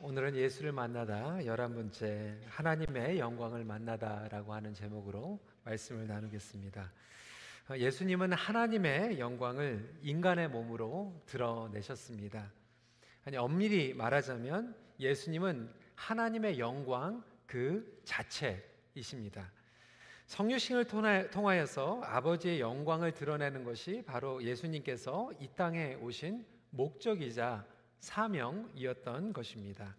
[0.00, 6.92] 오늘은 예수를 만나다 열한 번째 하나님의 영광을 만나다라고 하는 제목으로 말씀을 나누겠습니다.
[7.76, 12.48] 예수님은 하나님의 영광을 인간의 몸으로 드러내셨습니다.
[13.24, 19.50] 아니 엄밀히 말하자면 예수님은 하나님의 영광 그 자체이십니다.
[20.26, 20.86] 성유신을
[21.32, 29.94] 통하여서 아버지의 영광을 드러내는 것이 바로 예수님께서 이 땅에 오신 목적이자 사명이었던 것입니다.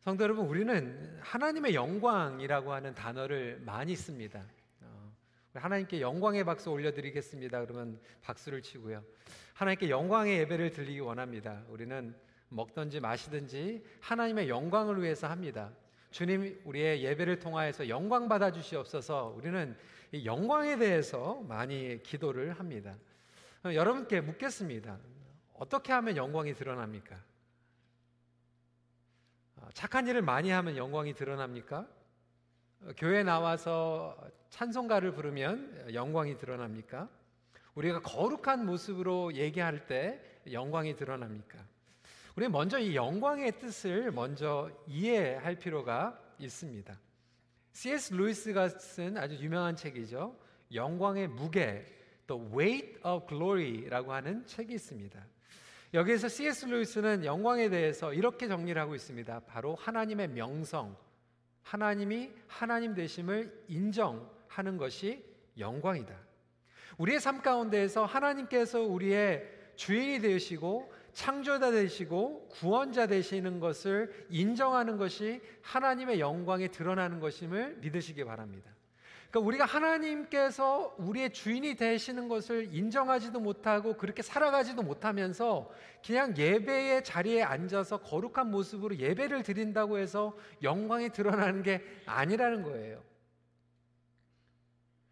[0.00, 4.44] 성도 여러분, 우리는 하나님의 영광이라고 하는 단어를 많이 씁니다.
[4.80, 5.12] 어,
[5.54, 7.64] 하나님께 영광의 박수 올려드리겠습니다.
[7.64, 9.02] 그러면 박수를 치고요.
[9.54, 11.62] 하나님께 영광의 예배를 드리기 원합니다.
[11.68, 12.14] 우리는
[12.48, 15.70] 먹든지 마시든지 하나님의 영광을 위해서 합니다.
[16.10, 19.34] 주님 우리의 예배를 통하여서 영광 받아 주시옵소서.
[19.36, 19.76] 우리는
[20.12, 22.96] 이 영광에 대해서 많이 기도를 합니다.
[23.64, 24.98] 어, 여러분께 묻겠습니다.
[25.58, 27.16] 어떻게 하면 영광이 드러납니까?
[29.56, 31.86] 어, 착한 일을 많이 하면 영광이 드러납니까?
[32.82, 34.16] 어, 교회 나와서
[34.50, 37.08] 찬송가를 부르면 영광이 드러납니까?
[37.74, 41.58] 우리가 거룩한 모습으로 얘기할 때 영광이 드러납니까?
[42.36, 46.96] 우리 먼저 이 영광의 뜻을 먼저 이해할 필요가 있습니다.
[47.72, 48.14] C.S.
[48.14, 50.36] 루이스가 쓴 아주 유명한 책이죠.
[50.72, 51.84] 영광의 무게,
[52.28, 55.24] The Weight of Glory라고 하는 책이 있습니다.
[55.94, 56.66] 여기에서 C.S.
[56.66, 59.40] 루이스는 영광에 대해서 이렇게 정리를 하고 있습니다.
[59.46, 60.94] 바로 하나님의 명성,
[61.62, 65.24] 하나님이 하나님 되심을 인정하는 것이
[65.58, 66.14] 영광이다.
[66.98, 76.20] 우리의 삶 가운데에서 하나님께서 우리의 주인이 되시고 창조자 되시고 구원자 되시는 것을 인정하는 것이 하나님의
[76.20, 78.70] 영광에 드러나는 것임을 믿으시기 바랍니다.
[79.30, 85.70] 그러니까 우리가 하나님께서 우리의 주인이 되시는 것을 인정하지도 못하고 그렇게 살아가지도 못하면서
[86.04, 93.02] 그냥 예배의 자리에 앉아서 거룩한 모습으로 예배를 드린다고 해서 영광이 드러나는 게 아니라는 거예요.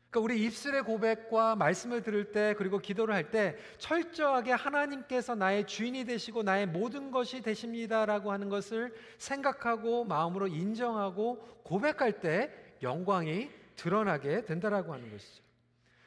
[0.09, 6.07] 그러니까 우리 입술의 고백과 말씀을 들을 때 그리고 기도를 할 때 철저하게 하나님께서 나의 주인이
[6.07, 12.51] 되시고 나의 모든 것이 되십니다라고 하는 것을 생각하고 마음으로 인정하고 고백할 때
[12.83, 15.43] 영광이 드러나게 된다라고 하는 것이죠.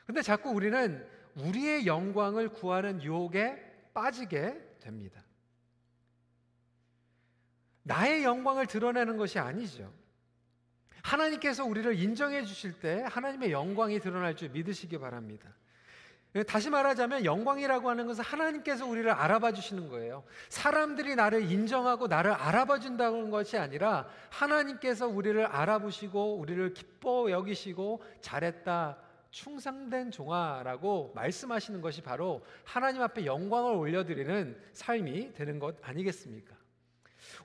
[0.06, 3.56] 근데 자꾸 우리는 우리의 영광을 구하는 유혹에
[3.94, 5.24] 빠지게 됩니다.
[7.84, 9.92] 나의 영광을 드러내는 것이 아니죠.
[11.02, 15.50] 하나님께서 우리를 인정해 주실 때 하나님의 영광이 드러날 줄 믿으시기 바랍니다.
[16.46, 20.24] 다시 말하자면 영광이라고 하는 것은 하나님께서 우리를 알아봐 주시는 거예요.
[20.50, 28.98] 사람들이 나를 인정하고 나를 알아봐 준다는 것이 아니라 하나님께서 우리를 알아보시고 우리를 기뻐 여기시고 잘했다.
[29.32, 36.56] 충성된 종아라고 말씀하시는 것이 바로 하나님 앞에 영광을 올려드리는 삶이 되는 것 아니겠습니까?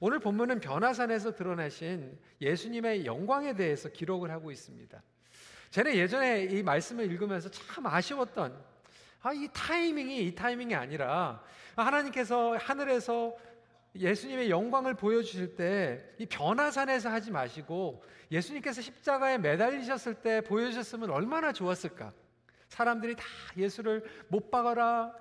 [0.01, 5.03] 오늘 본문은 변화산에서 드러나신 예수님의 영광에 대해서 기록을 하고 있습니다.
[5.71, 8.74] 저는 예전에 이 말씀을 읽으면서 참 아쉬웠던
[9.25, 11.43] 아, 이 타이밍이 이 타이밍이 아니라
[11.77, 13.35] 하나님께서 하늘에서
[13.97, 22.13] 예수님의 영광을 보여주실 때 이 변화산에서 하지 마시고 예수님께서 십자가에 매달리셨을 때 보여주셨으면 얼마나 좋았을까.
[22.69, 23.25] 사람들이 다
[23.57, 25.15] 예수를 못 박아라,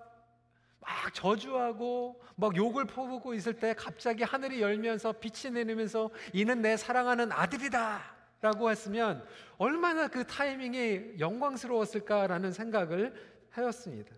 [0.81, 7.31] 막 저주하고 막 욕을 퍼붓고 있을 때 갑자기 하늘이 열면서 빛이 내리면서 이는 내 사랑하는
[7.31, 8.01] 아들이다
[8.41, 9.25] 라고 했으면
[9.57, 14.15] 얼마나 그 타이밍이 영광스러웠을까라는 생각을 하였습니다.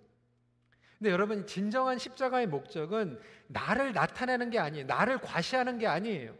[0.97, 4.85] 근데 여러분 진정한 십자가의 목적은 나를 나타내는 게 아니에요.
[4.85, 6.35] 나를 과시하는 게 아니에요.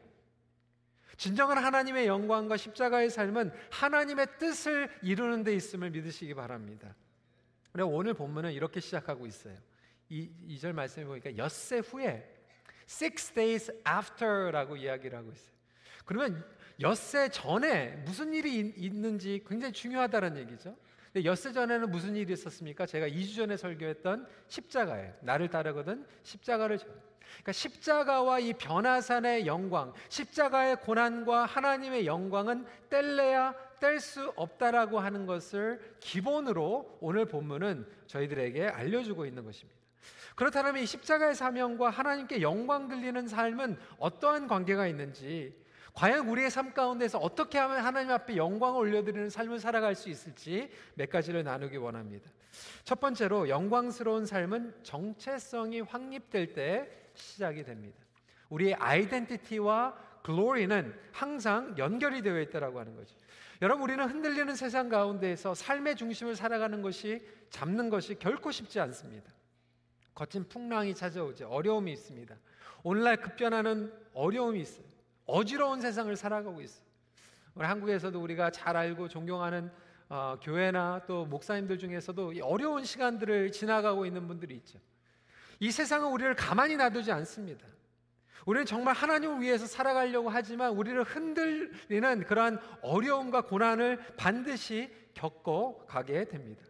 [1.17, 6.95] 진정한 하나님의 영광과 십자가의 삶은 하나님의 뜻을 이루는 데 있음을 믿으시기 바랍니다.
[7.72, 9.57] 그리고 오늘 본문은 이렇게 시작하고 있어요.
[10.09, 12.31] 이, 2절 말씀을 보니까 엿새 후에
[12.88, 15.55] six days after라고 이야기를 하고 있어요.
[16.05, 16.45] 그러면
[16.79, 20.78] 엿새 전에 무슨 일이 있 는지 굉장히 중요하다는 얘기죠.
[21.24, 22.86] 엿새 전에는 무슨 일이 있었습니까?
[22.86, 25.14] 제가 2주 전에 설교했던 십자가예요.
[25.22, 26.90] 나를 따르거든 십자가를 전.
[27.36, 35.79] 그러니까 십자가와 이 변화산의 영광, 십자가의 고난과 하나님의 영광은 뗄래야 뗄 수 없다라고 하는 것을
[36.00, 39.79] 기본으로 오늘 본문은 저희들에게 알려주고 있는 것입니다.
[40.35, 45.56] 그렇다면 이 십자가의 사명과 하나님께 영광 들리는 삶은 어떠한 관계가 있는지
[45.96, 51.09] 과연 우리의 삶 가운데서 어떻게 하면 하나님 앞에 영광을 올려드리는 삶을 살아갈 수 있을지 몇
[51.09, 52.30] 가지를 나누기 원합니다.
[52.84, 57.97] 첫 번째로 영광스러운 삶은 정체성이 확립될 때 시작이 됩니다.
[58.50, 63.16] 우리의 아이덴티티와 글로리는 항상 연결이 되어 있다라고 하는 거죠.
[63.62, 69.32] 여러분 우리는 흔들리는 세상 가운데에서 삶의 중심을 살아가는 것이 잡는 것이 결코 쉽지 않습니다.
[70.14, 71.47] 거친 풍랑이 찾아오죠.
[71.47, 72.36] 어려움이 있습니다.
[72.84, 74.95] 오늘날 급변하는 어려움이 있어요.
[75.25, 76.85] 어지러운 세상을 살아가고 있어요.
[77.55, 79.72] 우리 한국에서도 우리가 잘 알고 존경하는
[80.07, 84.79] 어, 교회나 또 목사님들 중에서도 어려운 시간들을 지나가고 있는 분들이 있죠.
[85.59, 87.66] 이 세상은 우리를 가만히 놔두지 않습니다.
[88.45, 96.63] 우리는 정말 하나님을 위해서 살아가려고 하지만 우리를 흔들리는 그러한 어려움과 고난을 반드시 겪어 가게 됩니다.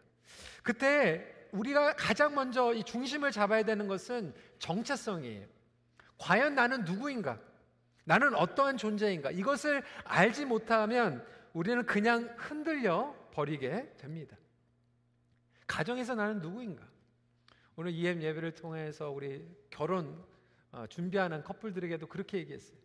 [0.63, 5.47] 그때 우리가 가장 먼저 이 중심을 잡아야 되는 것은 정체성이에요.
[6.17, 7.39] 과연 나는 누구인가?
[8.05, 9.31] 나는 어떠한 존재인가?
[9.31, 14.37] 이것을 알지 못하면 우리는 그냥 흔들려 버리게 됩니다.
[15.67, 16.87] 가정에서 나는 누구인가?
[17.75, 20.23] 오늘 EM 예배를 통해서 우리 결혼
[20.71, 22.77] 어, 준비하는 커플들에게도 그렇게 얘기했어요.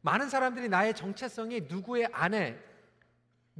[0.00, 2.58] 많은 사람들이 나의 정체성이 누구의 아내,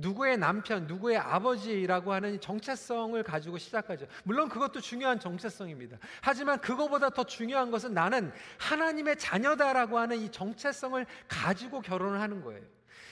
[0.01, 4.07] 누구의 남편, 누구의 아버지라고 하는 정체성을 가지고 시작하죠.
[4.25, 5.99] 물론 그것도 중요한 정체성입니다.
[6.21, 12.63] 하지만 그거보다 더 중요한 것은 나는 하나님의 자녀다라고 하는 이 정체성을 가지고 결혼을 하는 거예요.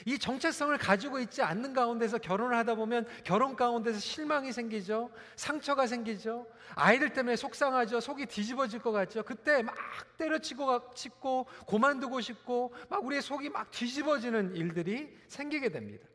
[0.05, 5.11] 이 정체성을 가지고 있지 않는 가운데서 결혼을 하다 보면 결혼 가운데서 실망이 생기죠.
[5.35, 6.47] 상처가 생기죠.
[6.75, 7.99] 아이들 때문에 속상하죠.
[7.99, 9.23] 속이 뒤집어질 것 같죠.
[9.23, 9.75] 그때 막
[10.17, 16.07] 때려치고 치고 고만두고 싶고 막 우리의 속이 막 뒤집어지는 일들이 생기게 됩니다.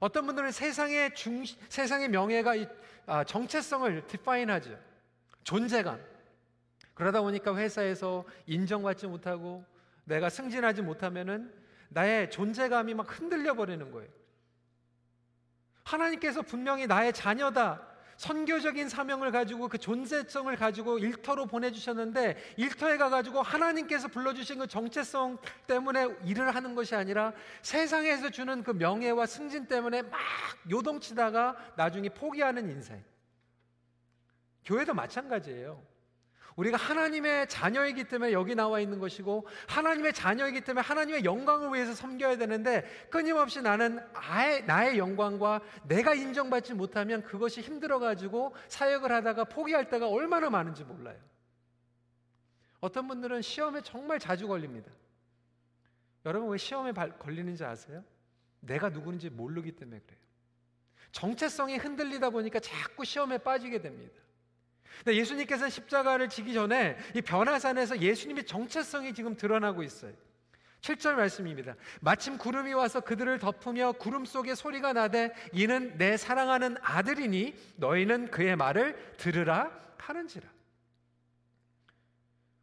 [0.00, 2.66] 어떤 분들은 세상의 중 세상의 명예가 이
[3.06, 4.78] 아, 정체성을 디파인하죠.
[5.42, 5.98] 존재감.
[6.94, 9.64] 그러다 보니까 회사에서 인정받지 못하고
[10.04, 11.52] 내가 승진하지 못하면은
[11.90, 14.10] 나의 존재감이 막 흔들려 버리는 거예요.
[15.84, 17.86] 하나님께서 분명히 나의 자녀다.
[18.18, 25.38] 선교적인 사명을 가지고 그 존재성을 가지고 일터로 보내주셨는데 일터에 가가지고 하나님께서 불러주신 그 정체성
[25.68, 27.32] 때문에 일을 하는 것이 아니라
[27.62, 30.18] 세상에서 주는 그 명예와 승진 때문에 막
[30.68, 33.04] 요동치다가 나중에 포기하는 인생.
[34.64, 35.80] 교회도 마찬가지예요.
[36.58, 42.36] 우리가 하나님의 자녀이기 때문에 여기 나와 있는 것이고 하나님의 자녀이기 때문에 하나님의 영광을 위해서 섬겨야
[42.36, 49.88] 되는데 끊임없이 나는 아예 나의 영광과 내가 인정받지 못하면 그것이 힘들어 가지고 사역을 하다가 포기할
[49.88, 51.16] 때가 얼마나 많은지 몰라요.
[52.80, 54.90] 어떤 분들은 시험에 정말 자주 걸립니다.
[56.26, 58.02] 여러분 왜 시험에 걸리는지 아세요?
[58.58, 60.18] 내가 누구인지 모르기 때문에 그래요.
[61.12, 64.27] 정체성이 흔들리다 보니까 자꾸 시험에 빠지게 됩니다.
[65.06, 70.12] 예수님께서는 십자가를 지기 전에 이 변화산에서 예수님의 정체성이 지금 드러나고 있어요.
[70.80, 71.74] 7절 말씀입니다.
[72.00, 78.56] 마침 구름이 와서 그들을 덮으며 구름 속에 소리가 나되 이는 내 사랑하는 아들이니 너희는 그의
[78.56, 80.48] 말을 들으라 하는지라.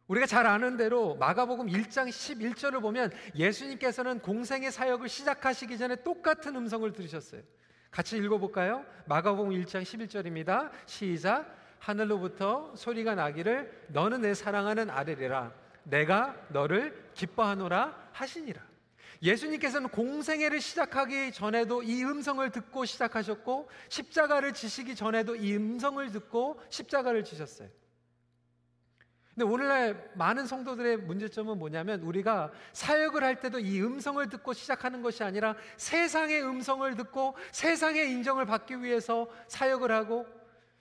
[0.08, 6.90] 우리가 잘 아는 대로 마가복음 1장 11절을 보면 예수님께서는 공생의 사역을 시작하시기 전에 똑같은 음성을
[6.92, 7.42] 들으셨어요.
[7.90, 8.84] 같이 읽어볼까요?
[9.06, 10.70] 마가복음 1장 11절입니다.
[10.86, 11.65] 시작.
[11.78, 15.52] 하늘로부터 소리가 나기를 너는 내 사랑하는 아들이라
[15.84, 18.62] 내가 너를 기뻐하노라 하시니라.
[19.22, 27.24] 예수님께서는 공생애를 시작하기 전에도 이 음성을 듣고 시작하셨고 십자가를 지시기 전에도 이 음성을 듣고 십자가를
[27.24, 27.68] 지셨어요.
[29.34, 35.22] 근데 오늘날 많은 성도들의 문제점은 뭐냐면 우리가 사역을 할 때도 이 음성을 듣고 시작하는 것이
[35.24, 40.26] 아니라 세상의 음성을 듣고 세상의 인정을 받기 위해서 사역을 하고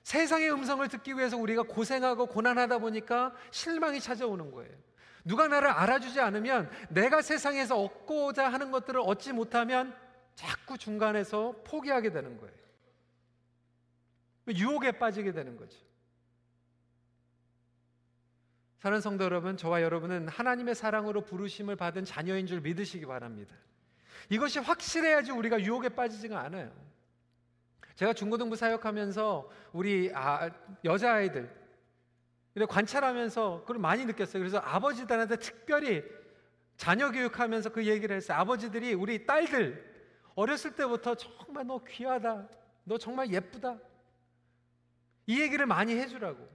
[0.05, 4.71] 세상의 음성을 듣기 위해서 우리가 고생하고 고난하다 보니까 실망이 찾아오는 거예요.
[5.23, 9.97] 누가 나를 알아주지 않으면 내가 세상에서 얻고자 하는 것들을 얻지 못하면
[10.35, 12.53] 자꾸 중간에서 포기하게 되는 거예요.
[14.49, 15.75] 유혹에 빠지게 되는 거죠.
[18.77, 23.55] 사는 성도 여러분, 저와 여러분은 하나님의 사랑으로 부르심을 받은 자녀인 줄 믿으시기 바랍니다.
[24.29, 26.71] 이것이 확실해야지 우리가 유혹에 빠지지가 않아요.
[27.95, 30.49] 제가 중고등부 사역하면서 우리 아,
[30.83, 31.49] 여자아이들
[32.69, 34.41] 관찰하면서 그걸 많이 느꼈어요.
[34.41, 36.03] 그래서 아버지들한테 특별히
[36.77, 38.37] 자녀 교육하면서 그 얘기를 했어요.
[38.37, 39.93] 아버지들이 우리 딸들
[40.35, 42.47] 어렸을 때부터 정말 너 귀하다.
[42.83, 43.77] 너 정말 예쁘다.
[45.27, 46.54] 이 얘기를 많이 해주라고.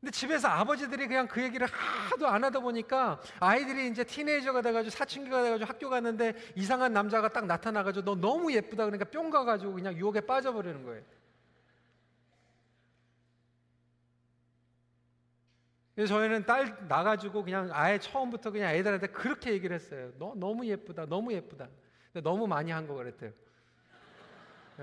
[0.00, 5.42] 근데 집에서 아버지들이 그냥 그 얘기를 하도 안 하다 보니까 아이들이 이제 티네이저가 돼가지고 사춘기가
[5.42, 10.20] 돼가지고 학교 갔는데 이상한 남자가 딱 나타나가지고 너 너무 예쁘다 그러니까 뿅 가가지고 그냥 유혹에
[10.20, 11.02] 빠져버리는 거예요.
[15.96, 20.12] 그래서 저희는 딸 나가지고 그냥 아예 처음부터 그냥 애들한테 그렇게 얘기를 했어요.
[20.16, 21.68] 너 너무 예쁘다, 너무 예쁘다.
[22.22, 23.32] 너무 많이 한 거 그랬대요.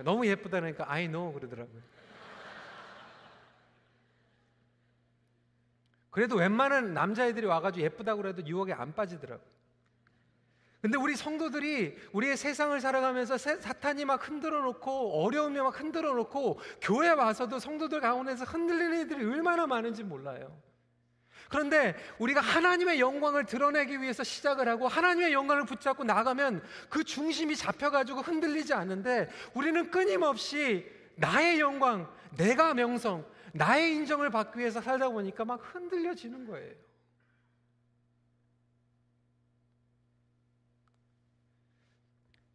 [0.04, 1.82] 너무 예쁘다 그러니까 I know 그러더라고요.
[6.16, 9.44] 그래도 웬만한 남자애들이 와가지고 예쁘다고 그래도 유혹에 안 빠지더라고.
[10.82, 17.10] 근데 우리 성도들이 우리의 세상을 살아가면서 사탄이 막 흔들어 놓고 어려움이 막 흔들어 놓고 교회
[17.10, 20.58] 와서도 성도들 가운데서 흔들리는 애들이 얼마나 많은지 몰라요.
[21.50, 28.22] 그런데 우리가 하나님의 영광을 드러내기 위해서 시작을 하고 하나님의 영광을 붙잡고 나가면 그 중심이 잡혀가지고
[28.22, 35.62] 흔들리지 않는데 우리는 끊임없이 나의 영광, 내가 명성, 나의 인정을 받기 위해서 살다 보니까 막
[35.74, 36.76] 흔들려지는 거예요.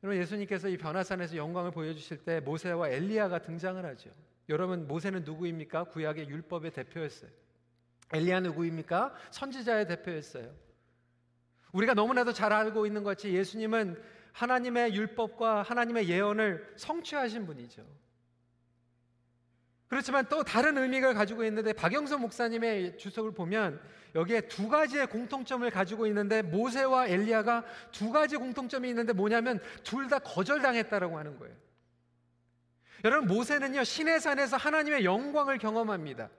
[0.02, 4.10] 여러분 예수님께서 이 변화산에서 영광을 보여주실 때 모세와 엘리야가 등장을 하죠.
[4.50, 5.84] 여러분 모세는 누구입니까?
[5.84, 7.30] 구약의 율법의 대표였어요.
[8.12, 9.14] 엘리야 누구입니까?
[9.30, 10.54] 선지자의 대표였어요.
[11.72, 14.02] 우리가 너무나도 잘 알고 있는 것 같이 예수님은
[14.32, 17.86] 하나님의 율법과 하나님의 예언을 성취하신 분이죠.
[19.90, 23.80] 그렇지만 또 다른 의미를 가지고 있는데 박영선 목사님의 주석을 보면
[24.14, 30.20] 여기에 두 가지의 공통점을 가지고 있는데 모세와 엘리야가 두 가지 공통점이 있는데 뭐냐면 둘 다
[30.20, 31.54] 거절당했다라고 하는 거예요.
[33.04, 36.30] 여러분 모세는요 신의 산에서 하나님의 영광을 경험합니다.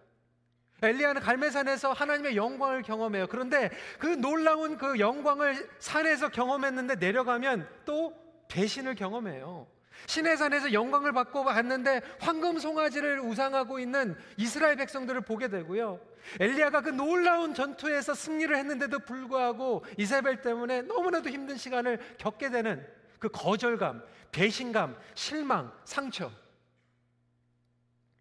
[0.82, 3.28] 엘리야는 갈매산에서 하나님의 영광을 경험해요.
[3.28, 8.14] 그런데 그 놀라운 그 영광을 산에서 경험했는데 내려가면 또
[8.48, 9.68] 배신을 경험해요.
[10.08, 16.00] 신의 산에서 영광을 받고 왔는데 황금 송아지를 우상하고 있는 이스라엘 백성들을 보게 되고요.
[16.40, 22.86] 엘리야가 그 놀라운 전투에서 승리를 했는데도 불구하고 이세벨 때문에 너무나도 힘든 시간을 겪게 되는
[23.20, 26.32] 그 거절감, 배신감, 실망, 상처.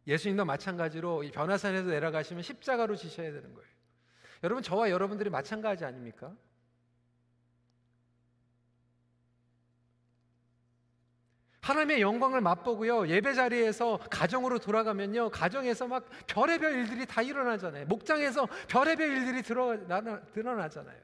[0.06, 3.70] 예수님도 마찬가지로 이 변화산에서 내려가시면 십자가로 지셔야 되는 거예요.
[4.42, 6.32] 여러분 저와 여러분들이 마찬가지 아닙니까?
[11.70, 13.06] 하나님의 영광을 맛보고요.
[13.06, 15.30] 예배 자리에서 가정으로 돌아가면요.
[15.30, 17.86] 가정에서 막 별의별 일들이 다 일어나잖아요.
[17.86, 20.98] 목장에서 별의별 일들이 드러, 나, 드러나잖아요.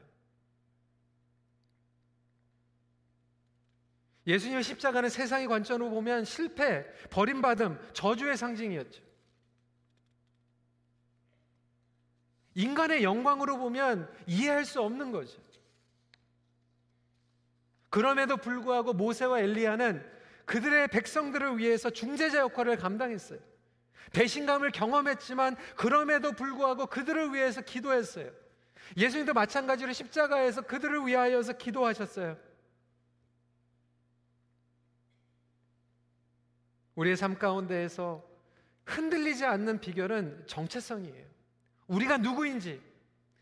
[4.26, 9.00] 예수님의 십자가는 세상의 관점으로 보면 실패, 버림받음, 저주의 상징이었죠.
[12.54, 15.40] 인간의 영광으로 보면 이해할 수 없는 거죠.
[17.88, 20.15] 그럼에도 불구하고 모세와 엘리야는
[20.47, 23.38] 그들의 백성들을 위해서 중재자 역할을 감당했어요.
[24.12, 28.31] 배신감을 경험했지만 그럼에도 불구하고 그들을 위해서 기도했어요.
[28.97, 32.38] 예수님도 마찬가지로 십자가에서 그들을 위하여서 기도하셨어요.
[36.95, 38.25] 우리의 삶 가운데에서
[38.85, 41.26] 흔들리지 않는 비결은 정체성이에요.
[41.88, 42.81] 우리가 누구인지,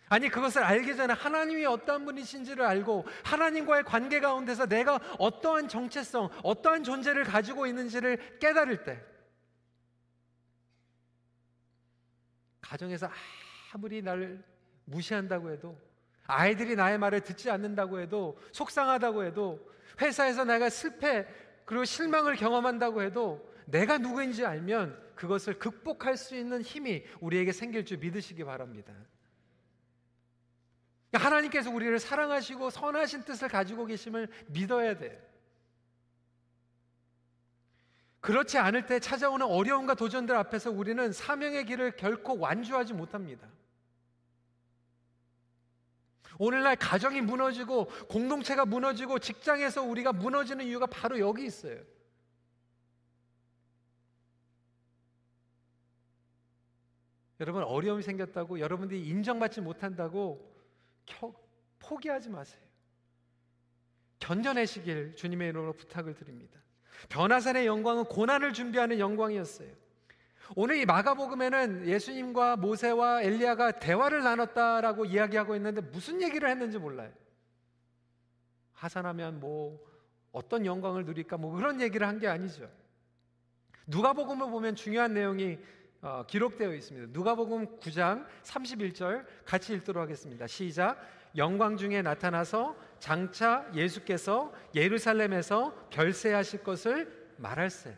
[0.09, 6.85] 아니 그것을 알기 전에 하나님이 어떠한 분이신지를 알고 하나님과의 관계 가운데서 내가 어떠한 정체성, 어떠한
[6.85, 9.03] 존재를 가지고 있는지를 깨달을 때
[12.61, 13.11] 가정에서
[13.73, 14.43] 아무리 나를
[14.85, 15.79] 무시한다고 해도
[16.27, 21.27] 아이들이 나의 말을 듣지 않는다고 해도 속상하다고 해도 회사에서 내가 실패
[21.65, 27.99] 그리고 실망을 경험한다고 해도 내가 누구인지 알면 그것을 극복할 수 있는 힘이 우리에게 생길 줄
[27.99, 28.93] 믿으시기 바랍니다.
[31.15, 35.25] 그러니까 하나님께서 우리를 사랑하시고 선하신 뜻을 가지고 계심을 믿어야 돼.
[38.21, 43.47] 그렇지 않을 때 찾아오는 어려움과 도전들 앞에서 우리는 사명의 길을 결코 완주하지 못합니다.
[46.39, 51.81] 오늘날 가정이 무너지고 공동체가 무너지고 직장에서 우리가 무너지는 이유가 바로 여기 있어요.
[57.39, 60.54] 여러분 어려움이 생겼다고 여러분들이 인정받지 못한다고
[61.79, 62.63] 포기하지 마세요.
[64.21, 66.61] 견뎌내시길 주님의 이름으로 부탁을 드립니다.
[67.09, 69.69] 변화산의 영광은 고난을 준비하는 영광이었어요.
[70.57, 77.13] 오늘 이 마가복음에는 예수님과 모세와 엘리야가 대화를 나눴다라고 이야기하고 있는데 무슨 얘기를 했는지 몰라요.
[78.73, 79.79] 하산하면 뭐
[80.33, 82.71] 어떤 영광을 누릴까 뭐 그런 얘기를 한 게 아니죠.
[83.87, 85.59] 누가복음을 보면 중요한 내용이
[86.05, 87.09] 어, 기록되어 있습니다.
[87.13, 90.47] 누가복음 9장 31절 같이 읽도록 하겠습니다.
[90.47, 91.01] 시작.
[91.35, 97.97] 영광 중에 나타나서 장차 예수께서 예루살렘에서 별세하실 것을 말할세.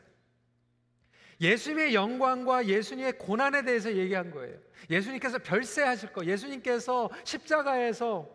[1.40, 4.56] 예수님의 영광과 예수님의 고난에 대해서 얘기한 거예요.
[4.88, 8.30] 예수님께서 별세하실 거, 예수님께서 십자가에서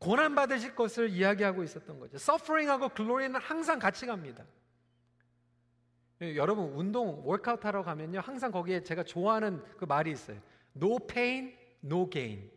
[0.00, 2.18] 고난 받으실 것을 이야기하고 있었던 거죠.
[2.18, 4.44] 서퍼링하고 글로리는 항상 같이 갑니다.
[6.22, 10.38] 예, 여러분 운동 워크아웃 하러 가면요 항상 거기에 제가 좋아하는 그 말이 있어요.
[10.76, 12.50] No pain, no gain.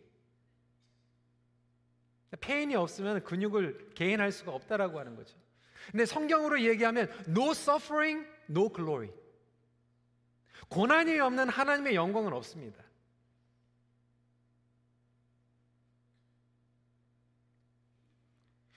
[2.39, 5.37] 페인이 없으면 근육을 개인할 수가 없다라고 하는 거죠.
[5.91, 9.11] 근데 성경으로 얘기하면 no suffering, no glory.
[10.69, 12.83] 고난이 없는 하나님의 영광은 없습니다.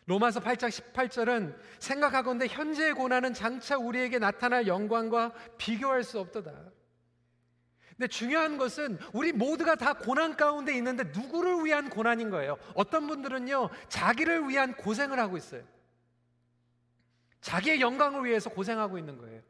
[0.06, 6.52] 로마서 8장 18절은 생각하건대 현재의 고난은 장차 우리에게 나타날 영광과 비교할 수 없도다.
[7.96, 12.56] 근데 중요한 것은 우리 모두가 다 고난 가운데 있는데 누구를 위한 고난인 거예요.
[12.74, 15.62] 어떤 분들은요, 자기를 위한 고생을 하고 있어요.
[17.40, 19.40] 자기의 영광을 위해서 고생하고 있는 거예요.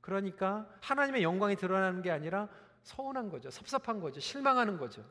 [0.00, 2.48] 그러니까 하나님의 영광이 드러나는 게 아니라
[2.82, 3.50] 서운한 거죠.
[3.50, 4.18] 섭섭한 거죠.
[4.18, 5.04] 실망하는 거죠.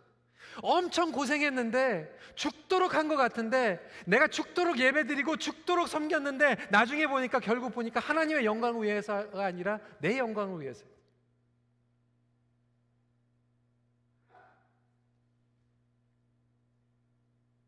[0.62, 8.00] 엄청 고생했는데 죽도록 한 것 같은데 내가 죽도록 예배드리고 죽도록 섬겼는데 나중에 보니까 결국 보니까
[8.00, 10.86] 하나님의 영광을 위해서가 아니라 내 영광을 위해서.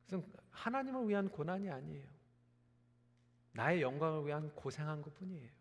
[0.08, 2.08] 그래서 하나님을 위한 고난이 아니에요.
[3.54, 5.61] 나의 영광을 위한 고생한 것 뿐이에요.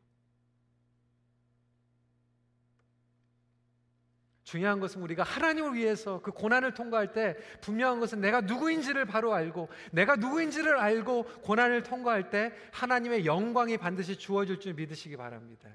[4.50, 9.68] 중요한 것은 우리가 하나님을 위해서 그 고난을 통과할 때 분명한 것은 내가 누구인지를 바로 알고
[9.92, 15.68] 내가 누구인지를 알고 고난을 통과할 때 하나님의 영광이 반드시 주어질 줄 믿으시기 바랍니다.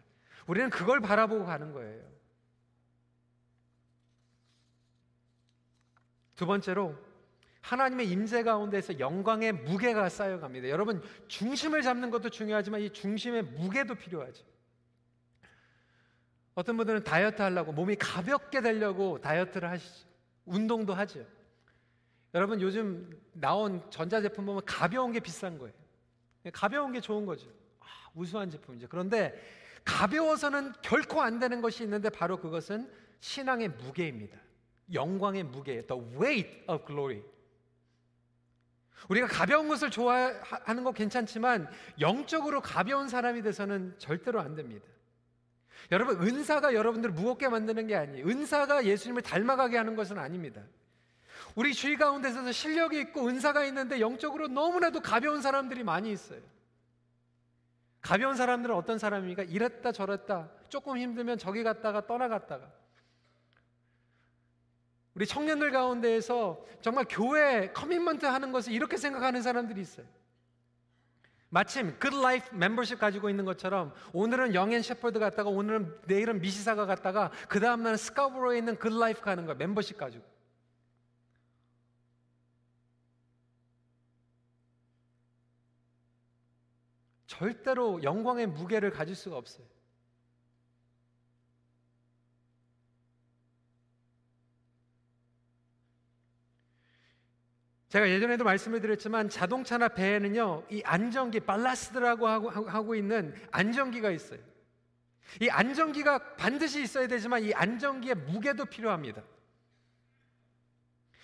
[0.45, 2.03] 우리는 그걸 바라보고 가는 거예요.
[6.35, 6.97] 두 번째로
[7.61, 10.67] 하나님의 임재 가운데서 영광의 무게가 쌓여갑니다.
[10.67, 14.43] 여러분 중심을 잡는 것도 중요하지만 이 중심의 무게도 필요하죠.
[16.55, 20.07] 어떤 분들은 다이어트 하려고 몸이 가볍게 되려고 다이어트를 하시죠.
[20.45, 21.25] 운동도 하죠.
[22.33, 25.73] 여러분 요즘 나온 전자제품 보면 가벼운 게 비싼 거예요.
[26.53, 27.49] 가벼운 게 좋은 거죠.
[27.79, 28.87] 아, 우수한 제품이죠.
[28.89, 29.33] 그런데
[29.83, 34.37] 가벼워서는 결코 안 되는 것이 있는데 바로 그것은 신앙의 무게입니다.
[34.93, 37.21] 영광의 무게, the weight of glory.
[39.09, 41.69] 우리가 가벼운 것을 좋아하는 거 괜찮지만
[41.99, 44.85] 영적으로 가벼운 사람이 돼서는 절대로 안 됩니다.
[45.91, 48.27] 여러분 은사가 여러분들을 무겁게 만드는 게 아니에요.
[48.27, 50.61] 은사가 예수님을 닮아가게 하는 것은 아닙니다.
[51.55, 56.41] 우리 주위 가운데서 실력이 있고 은사가 있는데 영적으로 너무나도 가벼운 사람들이 많이 있어요.
[58.01, 59.43] 가벼운 사람들은 어떤 사람입니까?
[59.43, 62.71] 이랬다 저랬다 조금 힘들면 저기 갔다가 떠나갔다가
[65.15, 70.05] 우리 청년들 가운데에서 정말 교회 commitment 하는 것을 이렇게 생각하는 사람들이 있어요.
[71.55, 77.31] 마치 GoodLife 멤버십 가지고 있는 것처럼 오늘은 Yonge and Sheppard 갔다가 오늘은 내일은 미시사가 갔다가
[77.47, 80.25] 그 다음 날은 스카브로에 있는 GoodLife 가는 거야 멤버십 가지고
[87.25, 89.65] 절대로 영광의 무게를 가질 수가 없어요.
[97.89, 104.39] 제가 예전에도 말씀을 드렸지만 자동차나 배에는요, 이 안전기, 발라스트라고 하고, 하고 있는 안전기가 있어요.
[105.41, 109.21] 이 안전기가 반드시 있어야 되지만 이 안전기의 무게도 필요합니다.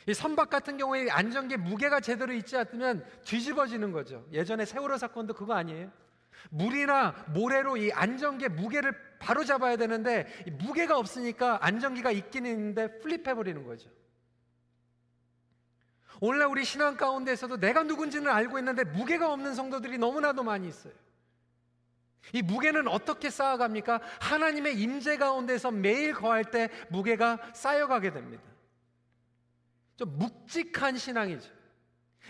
[0.08, 4.26] 이 선박 같은 경우에 안전기 무게가 제대로 있지 않으면 뒤집어지는 거죠.
[4.32, 5.91] 예전에 세월호 사건도 그거 아니에요?
[6.50, 10.28] 물이나 모래로 이 안전기의 무게를 바로 잡아야 되는데
[10.60, 13.89] 무게가 없으니까 안전기가 있기는 있는데 플립해 버리는 거죠.
[16.22, 20.94] 오늘날 우리 신앙 가운데서도 내가 누군지는 알고 있는데 무게가 없는 성도들이 너무나도 많이 있어요.
[22.32, 24.00] 이 무게는 어떻게 쌓아갑니까?
[24.20, 28.44] 하나님의 임재 가운데서 매일 거할 때 무게가 쌓여가게 됩니다.
[29.98, 31.50] 좀 묵직한 신앙이죠.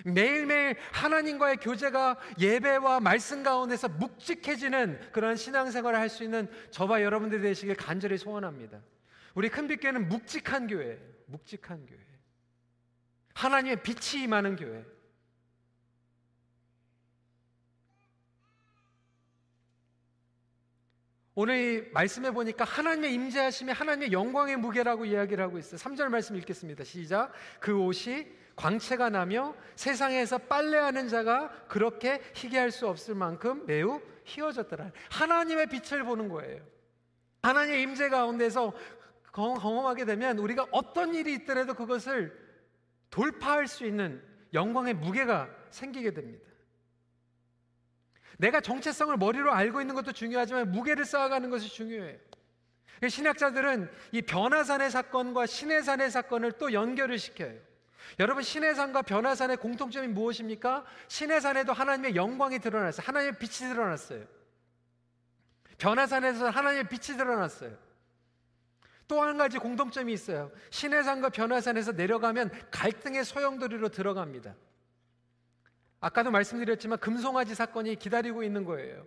[0.05, 7.75] 매일매일 하나님과의 교제가 예배와 말씀 가운데서 묵직해지는 그런 신앙생활을 할 수 있는 저와 여러분들 되시길
[7.75, 8.79] 간절히 소원합니다.
[9.35, 10.97] 우리 큰빛교회는 묵직한 교회예요.
[11.25, 12.10] 묵직한 교회.
[13.33, 14.85] 하나님의 빛이 임하는 교회.
[21.33, 25.77] 오늘 말씀해 보니까 하나님의 임재하심이 하나님의 영광의 무게라고 이야기를 하고 있어요.
[25.79, 26.83] 3절 말씀 읽겠습니다.
[26.83, 27.31] 시작.
[27.59, 34.91] 그 옷이 광채가 나며 세상에서 빨래하는 자가 그렇게 희귀할 수 없을 만큼 매우 희어졌더라.
[35.09, 36.61] 하나님의 빛을 보는 거예요.
[37.41, 38.73] 하나님의 임재 가운데서
[39.33, 42.40] 경험하게 되면 우리가 어떤 일이 있더라도 그것을
[43.11, 46.45] 돌파할 수 있는 영광의 무게가 생기게 됩니다.
[48.37, 52.17] 내가 정체성을 머리로 알고 있는 것도 중요하지만 무게를 쌓아가는 것이 중요해요.
[53.07, 57.59] 신학자들은 이 변화산의 사건과 신해산의 사건을 또 연결을 시켜요.
[58.19, 60.85] 여러분 신해산과 변화산의 공통점이 무엇입니까?
[61.07, 63.05] 신해산에도 하나님의 영광이 드러났어요.
[63.05, 64.25] 하나님의 빛이 드러났어요.
[65.77, 67.75] 변화산에서 하나님의 빛이 드러났어요.
[69.11, 70.49] 또 한 가지 공통점이 있어요.
[70.69, 74.55] 시내산과 변화산에서 내려가면 갈등의 소용돌이로 들어갑니다.
[75.99, 79.05] 아까도 말씀드렸지만 금송아지 사건이 기다리고 있는 거예요.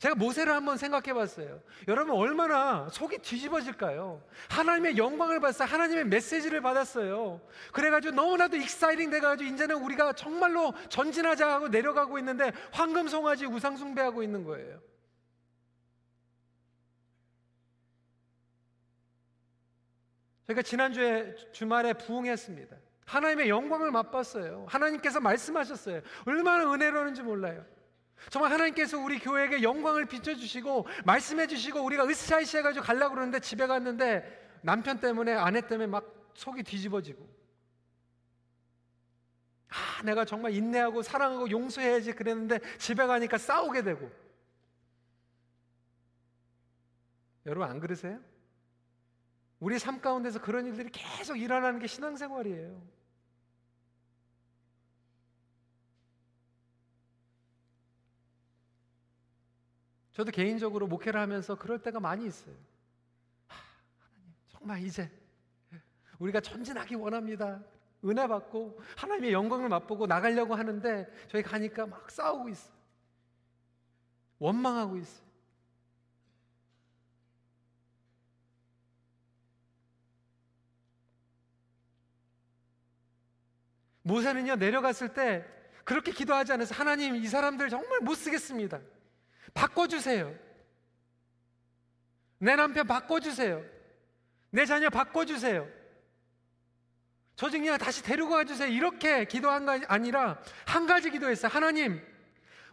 [0.00, 1.62] 제가 모세를 한번 생각해 봤어요.
[1.88, 4.22] 여러분 얼마나 속이 뒤집어질까요?
[4.50, 5.66] 하나님의 영광을 봤어요.
[5.66, 7.40] 하나님의 메시지를 받았어요.
[7.72, 14.93] 그래가지고 너무나도 exciting 돼가지고 이제는 우리가 정말로 전진하자 하고 내려가고 있는데 황금송아지 우상숭배하고 있는 거예요.
[20.46, 22.76] 저희가 지난주에 주말에 부흥했습니다.
[23.06, 24.66] 하나님의 영광을 맛봤어요.
[24.68, 26.00] 하나님께서 말씀하셨어요.
[26.26, 27.64] 얼마나 은혜로운지 몰라요.
[28.30, 34.98] 정말 하나님께서 우리 교회에게 영광을 비춰주시고 말씀해주시고 우리가 으쌰으쌰 해가지고 가려고 그러는데 집에 갔는데 남편
[35.00, 37.28] 때문에 아내 때문에 막 속이 뒤집어지고
[39.68, 44.10] 아 내가 정말 인내하고 사랑하고 용서해야지 그랬는데 집에 가니까 싸우게 되고
[47.44, 48.20] 여러분 안 그러세요?
[49.64, 52.82] 우리 삶 가운데서 그런 일들이 계속 일어나는 게 신앙생활이에요.
[60.12, 62.54] 저도 개인적으로 목회를 하면서 그럴 때가 많이 있어요.
[63.46, 63.56] 하,
[64.02, 65.10] 하나님, 정말 이제
[66.18, 67.64] 우리가 전진하기 원합니다.
[68.04, 72.74] 은혜 받고 하나님의 영광을 맛보고 나가려고 하는데 저희 가니까 막 싸우고 있어요.
[74.40, 75.23] 원망하고 있어요.
[84.04, 85.44] 모세는요 내려갔을 때
[85.82, 88.80] 그렇게 기도하지 않아서 하나님 이 사람들 정말 못 쓰겠습니다.
[89.52, 90.34] 바꿔주세요.
[92.38, 93.64] 내 남편 바꿔주세요.
[94.50, 95.68] 내 자녀 바꿔주세요.
[97.36, 98.68] 저 중에 다시 데리고 가주세요.
[98.68, 101.50] 이렇게 기도한 거 아니라 한 가지 기도했어요.
[101.50, 102.00] 하나님,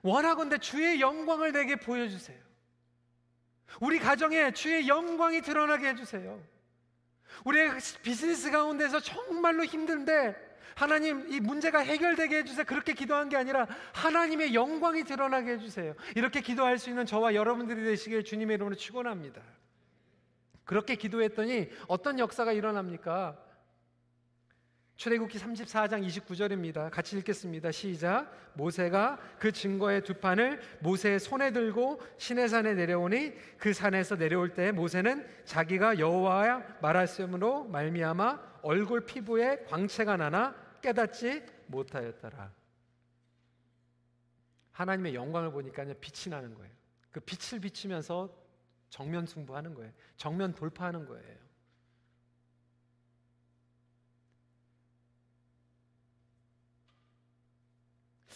[0.03, 2.37] 원하건대 주의 영광을 내게 보여주세요.
[3.79, 6.43] 우리 가정에 주의 영광이 드러나게 해주세요.
[7.45, 7.71] 우리의
[8.03, 12.65] 비즈니스 가운데서 정말로 힘든데 하나님 이 문제가 해결되게 해주세요.
[12.65, 15.93] 그렇게 기도한 게 아니라 하나님의 영광이 드러나게 해주세요.
[16.15, 19.41] 이렇게 기도할 수 있는 저와 여러분들이 되시길 주님의 이름으로 축원합니다.
[20.63, 23.37] 그렇게 기도했더니 어떤 역사가 일어납니까?
[25.01, 26.91] 출애굽기 34장 29절입니다.
[26.91, 27.71] 같이 읽겠습니다.
[27.71, 28.31] 시작.
[28.53, 35.25] 모세가 그 증거의 두 판을 모세의 손에 들고 시내산에 내려오니 그 산에서 내려올 때 모세는
[35.45, 42.53] 자기가 여호와야 말하심으로 말미암아 얼굴 피부에 광채가 나나 깨닫지 못하였더라.
[44.71, 46.71] 하나님의 영광을 보니까 빛이 나는 거예요.
[47.11, 48.35] 그 빛을 비추면서
[48.89, 49.91] 정면 승부하는 거예요.
[50.17, 51.39] 정면 돌파하는 거예요.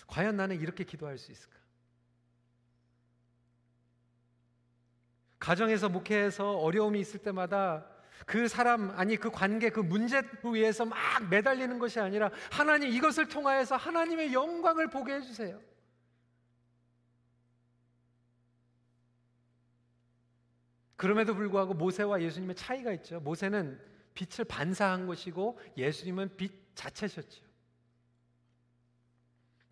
[0.07, 1.57] 과연 나는 이렇게 기도할 수 있을까?
[5.39, 7.94] 가정에서 목회해서 어려움이 있을 때마다
[8.25, 10.97] 그 사람 아니 그 관계 그 문제로 위해서 막
[11.29, 15.61] 매달리는 것이 아니라 하나님 이것을 통하여서 하나님의 영광을 보게 해 주세요.
[20.95, 23.19] 그럼에도 불구하고 모세와 예수님의 차이가 있죠.
[23.19, 23.79] 모세는
[24.15, 27.44] 빛을 반사한 것이고 예수님은 빛 자체셨죠.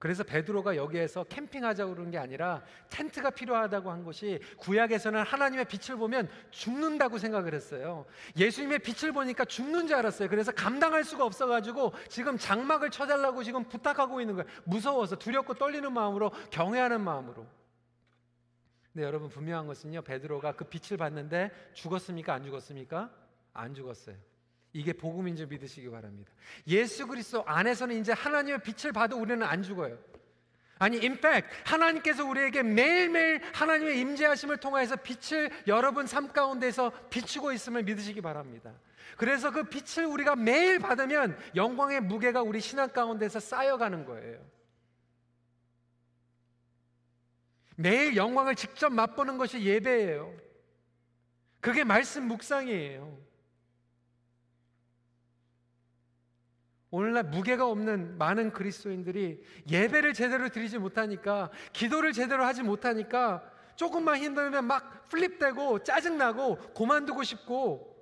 [0.04, 6.28] 그래서 베드로가 여기에서 캠핑하자고 그런 게 아니라 텐트가 필요하다고 한 것이 구약에서는 하나님의 빛을 보면
[6.52, 8.06] 죽는다고 생각을 했어요.
[8.36, 10.28] 예수님의 빛을 보니까 죽는 줄 알았어요.
[10.28, 14.50] 그래서 감당할 수가 없어가지고 지금 장막을 쳐달라고 지금 부탁하고 있는 거예요.
[14.66, 17.48] 무서워서 두렵고 떨리는 마음으로 경외하는 마음으로.
[18.92, 20.02] 근데 여러분 분명한 것은요.
[20.02, 22.34] 베드로가 그 빛을 봤는데 죽었습니까?
[22.34, 23.10] 안 죽었습니까?
[23.54, 24.18] 안 죽었어요.
[24.74, 26.32] 이게 복음인 줄 믿으시기 바랍니다.
[26.68, 29.98] 예수 그리스도 안에서는 이제 하나님의 빛을 봐도 우리는 안 죽어요.
[30.80, 38.22] 아니, 인팩 하나님께서 우리에게 매일매일 하나님의 임재하심을 통해서 빛을 여러분 삶 가운데서 비추고 있음을 믿으시기
[38.22, 38.74] 바랍니다.
[39.16, 44.44] 그래서 그 빛을 우리가 매일 받으면 영광의 무게가 우리 신앙 가운데서 쌓여가는 거예요.
[47.76, 50.34] 매일 영광을 직접 맛보는 것이 예배예요.
[51.62, 53.33] 그게 말씀 묵상이에요.
[56.94, 63.42] 오늘날 무게가 없는 많은 그리스도인들이 예배를 제대로 드리지 못하니까 기도를 제대로 하지 못하니까
[63.76, 67.98] 조금만 힘들면 막 플립되고 짜증나고 고만두고 싶고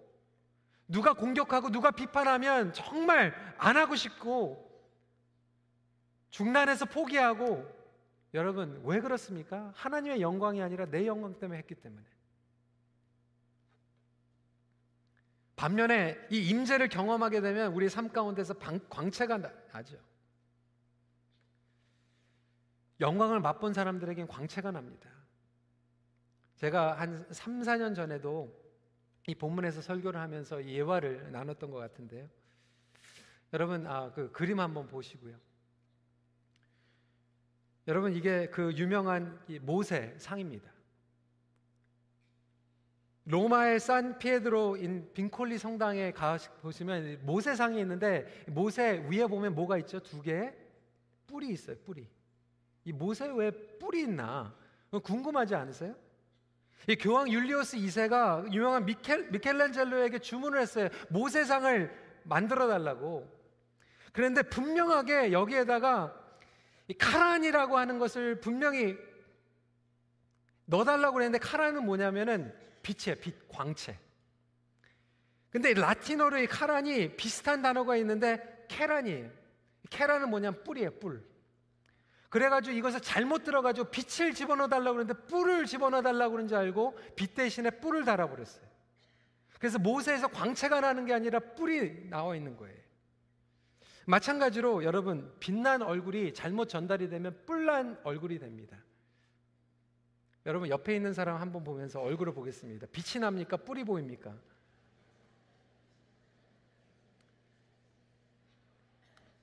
[0.90, 4.70] 누가 공격하고 누가 비판하면 정말 안 하고 싶고
[6.30, 7.66] 중단해서 포기하고
[8.34, 9.72] 여러분 왜 그렇습니까?
[9.74, 12.04] 하나님의 영광이 아니라 내 영광 때문에 했기 때문에
[15.62, 19.38] 반면에 이 임재를 경험하게 되면 우리 삶 가운데서 방, 광채가
[19.72, 19.96] 나죠.
[23.00, 25.08] 영광을 맛본 사람들에겐 광채가 납니다.
[26.56, 28.60] 제가 한 3, 4년 전에도
[29.28, 32.28] 이 본문에서 설교를 하면서 예화를 나눴던 것 같은데요.
[33.54, 35.38] 여러분, 아, 그 그림 한번 보시고요.
[37.88, 40.72] 여러분, 이게 그 유명한 모세 상입니다.
[43.32, 50.02] 로마의 산 피에드로인 빈콜리 성당에 가 보시면 모세상이 있는데 모세 위에 보면 뭐가 있죠?
[50.02, 50.54] 두 개의
[51.28, 51.78] 뿔이 있어요.
[51.86, 52.06] 뿔이.
[52.84, 54.54] 이 모세 왜 뿔이 있나?
[55.04, 55.96] 궁금하지 않으세요?
[56.90, 60.90] 이 교황 율리오스 2세가 유명한 미켈, 미켈란젤로에게 주문을 했어요.
[61.10, 61.90] 모세상을
[62.24, 63.32] 만들어 달라고.
[64.12, 66.14] 그런데 분명하게 여기에다가
[67.00, 68.98] 카란이라고 하는 것을 분명히
[70.66, 73.20] 넣어달라고 그랬는데 카란은 뭐냐면은 빛이에요.
[73.22, 73.98] 빛, 광채.
[75.50, 79.30] 근데 라틴어로 이 카란이 비슷한 단어가 있는데 케란이에요.
[79.90, 81.24] 케란은 뭐냐면 뿔이에요, 뿔.
[82.30, 87.70] 그래가지고 이것을 잘못 들어가지고 빛을 집어넣어 달라고 그랬는데 뿔을 집어넣어 달라고 그런지 알고 빛 대신에
[87.70, 88.66] 뿔을 달아버렸어요.
[89.60, 92.80] 그래서 모세에서 광채가 나는 게 아니라 뿔이 나와 있는 거예요.
[94.06, 98.78] 마찬가지로 여러분 빛난 얼굴이 잘못 전달이 되면 뿔난 얼굴이 됩니다.
[100.46, 102.88] 여러분 옆에 있는 사람 한번 보면서 얼굴을 보겠습니다.
[102.92, 103.58] 빛이 납니까?
[103.58, 104.36] 뿔이 보입니까?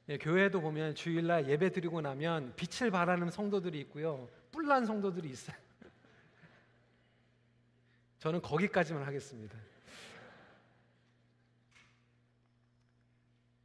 [0.08, 4.28] 예, 교회도 보면 주일날 예배 드리고 나면 빛을 발하는 성도들이 있고요.
[4.50, 5.56] 뿔난 성도들이 있어요.
[8.18, 9.56] 저는 거기까지만 하겠습니다.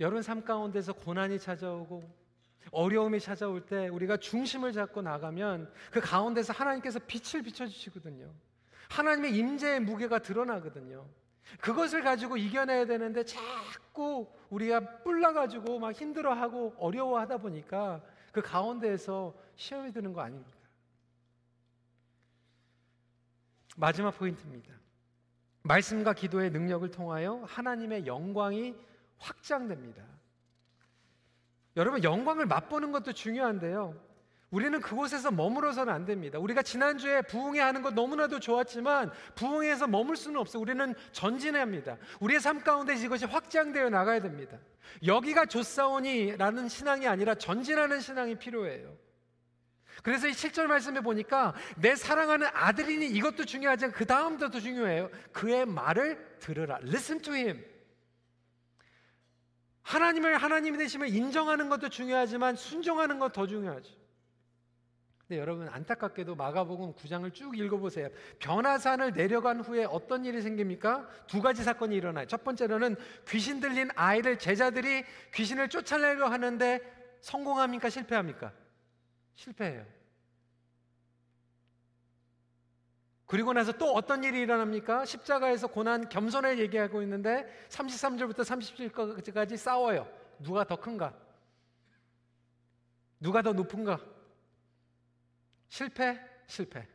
[0.02, 2.23] 여러분 삶 가운데서 고난이 찾아오고
[2.72, 8.32] 어려움이 찾아올 때 우리가 중심을 잡고 나가면 그 가운데서 하나님께서 빛을 비춰주시거든요.
[8.90, 11.06] 하나님의 임재의 무게가 드러나거든요.
[11.60, 20.14] 그것을 가지고 이겨내야 되는데 자꾸 우리가 뿔나가지고 막 힘들어하고 어려워하다 보니까 그 가운데에서 시험이 드는
[20.14, 20.52] 거 아닙니까?
[23.76, 24.74] 마지막 포인트입니다.
[25.64, 28.76] 말씀과 기도의 능력을 통하여 하나님의 영광이
[29.18, 30.04] 확장됩니다.
[31.76, 33.96] 여러분, 영광을 맛보는 것도 중요한데요.
[34.54, 36.38] 우리는 그곳에서 머물러서는 안 됩니다.
[36.38, 40.62] 우리가 지난주에 부흥회 하는 것 너무나도 좋았지만 부흥회에서 머물 수는 없어요.
[40.62, 41.98] 우리는 전진해야 합니다.
[42.20, 44.60] 우리의 삶 가운데 이것이 확장되어 나가야 됩니다.
[45.04, 48.96] 여기가 조사오니라는 신앙이 아니라 전진하는 신앙이 필요해요.
[50.04, 55.10] 그래서 이 7절 말씀에 보니까 내 사랑하는 아들이니 이것도 중요하지만 그 다음도 더 중요해요.
[55.32, 56.78] 그의 말을 들으라.
[56.84, 57.73] Listen to him.
[59.84, 63.92] 하나님을 하나님이 되심을 인정하는 것도 중요하지만 순종하는 것 더 중요하죠.
[65.28, 68.10] 근데 여러분 안타깝게도 마가복음 9장을 쭉 읽어보세요.
[68.40, 71.08] 변화산을 내려간 후에 어떤 일이 생깁니까?
[71.28, 72.28] 두 가지 사건이 일어나요.
[72.28, 72.96] 첫 번째로는
[73.28, 76.80] 귀신 들린 아이를 제자들이 귀신을 쫓아내려 하는데
[77.22, 77.90] 성공합니까?
[77.90, 78.52] 실패합니까?
[79.36, 79.86] 실패해요.
[83.34, 85.06] 그리고 나서 또 어떤 일이 일어납니까?
[85.06, 90.08] 십자가에서 고난 겸손을 얘기하고 있는데 33절부터 37절까지 싸워요.
[90.38, 91.12] 누가 더 큰가?
[93.20, 94.00] 누가 더 높은가?
[95.68, 96.88] 실패, 실패.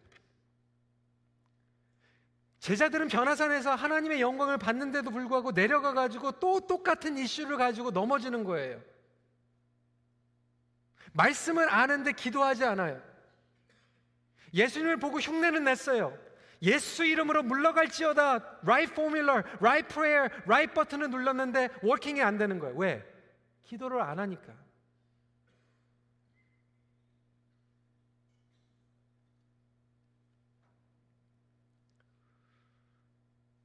[2.60, 8.80] 제자들은 변화산에서 하나님의 영광을 받는데도 불구하고 내려가 가지고 또 똑같은 이슈를 가지고 넘어지는 거예요.
[11.14, 13.02] 말씀을 아는데 기도하지 않아요.
[14.54, 16.27] 예수님을 보고 흉내는 냈어요.
[16.62, 18.60] 예수 이름으로 물러갈지어다.
[18.62, 22.76] right formula, right prayer, right 버튼을 눌렀는데 워킹이 안 되는 거예요.
[22.76, 23.04] 왜?
[23.64, 24.54] 기도를 안 하니까.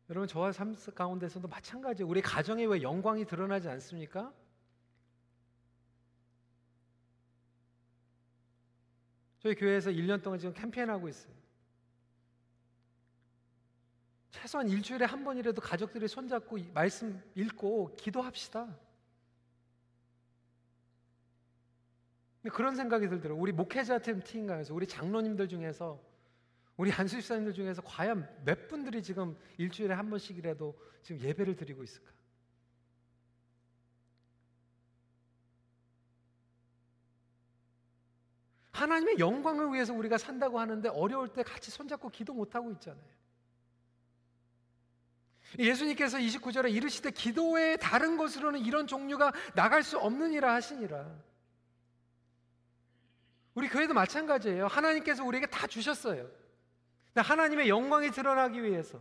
[0.09, 2.07] 여러분 저와 삶 가운데서도 마찬가지예요.
[2.07, 4.31] 우리 가정에 왜 영광이 드러나지 않습니까?
[9.39, 11.42] 저희 교회에서 1년 동안 지금 캠페인하고 있어요.
[14.33, 18.67] 최소한 일주일에 한 번이라도 가족들이 손잡고 말씀 읽고 기도합시다.
[22.51, 23.41] 그런 생각이 들더라고요.
[23.41, 26.01] 우리 목회자 팀인가에서 우리 장로님들 중에서
[26.75, 32.11] 우리 안수집사님들 중에서 과연 몇 분들이 지금 일주일에 한 번씩이라도 지금 예배를 드리고 있을까?
[38.71, 43.22] 하나님의 영광을 위해서 우리가 산다고 하는데 어려울 때 같이 손잡고 기도 못하고 있잖아요.
[45.59, 51.05] 예수님께서 29절에 이르시되 기도의 다른 것으로는 이런 종류가 나갈 수 없느니라 하시니라.
[53.55, 54.67] 우리 교회도 마찬가지예요.
[54.67, 56.27] 하나님께서 우리에게 다 주셨어요.
[57.15, 58.99] 하나님의 영광이 드러나기 위해서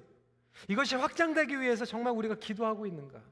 [0.68, 3.22] 이것이 확장되기 위해서 정말 우리가 기도하고 있는가?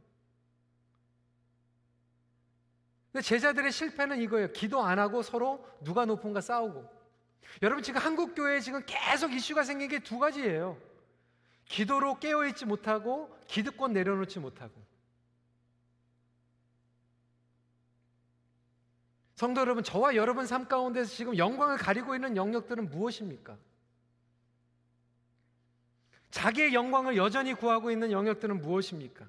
[3.13, 4.53] 근데 제자들의 실패는 이거예요.
[4.53, 7.01] 기도 안 하고 서로 누가 높은가 싸우고.
[7.63, 10.79] 여러분 지금 한국 교회에 지금 계속 이슈가 생긴 게 두 가지예요.
[11.71, 14.73] 기도로 깨어 있지 못하고 기득권 내려놓지 못하고.
[19.37, 23.57] 성도 여러분, 저와 여러분 삶 가운데서 지금 영광을 가리고 있는 영역들은 무엇입니까?
[26.33, 29.27] 자기의 영광을 여전히 구하고 있는 영역들은 무엇입니까?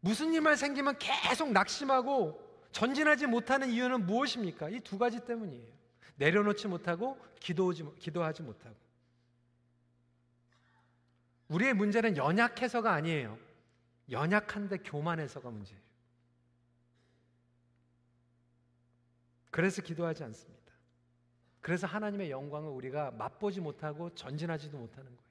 [0.00, 4.68] 무슨 일만 생기면 계속 낙심하고 전진하지 못하는 이유는 무엇입니까?
[4.70, 5.70] 이 두 가지 때문이에요.
[6.16, 8.91] 내려놓지 못하고 기도하지 못하고
[11.52, 13.38] 우리의 문제는 연약해서가 아니에요.
[14.10, 15.82] 연약한데 교만해서가 문제예요.
[19.50, 20.72] 그래서 기도하지 않습니다.
[21.60, 25.22] 그래서 하나님의 영광을 우리가 맛보지 못하고 전진하지도 못하는 거예요.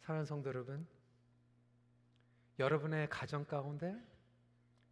[0.00, 0.86] 사랑하는 성도 여러분,
[2.58, 3.94] 여러분의 가정 가운데,